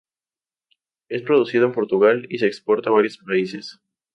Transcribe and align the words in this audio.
Es 1.09 1.21
producido 1.21 1.67
en 1.67 1.73
Portugal 1.73 2.25
y 2.27 2.39
se 2.39 2.47
exporta 2.47 2.89
a 2.89 2.93
varios 2.93 3.19
países. 3.19 3.79